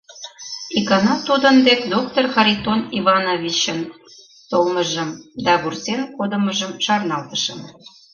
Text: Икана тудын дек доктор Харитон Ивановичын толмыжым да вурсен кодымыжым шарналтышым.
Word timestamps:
Икана 0.77 1.15
тудын 1.27 1.55
дек 1.67 1.81
доктор 1.93 2.25
Харитон 2.33 2.79
Ивановичын 2.99 3.79
толмыжым 4.49 5.09
да 5.45 5.53
вурсен 5.61 6.01
кодымыжым 6.15 6.71
шарналтышым. 6.85 7.59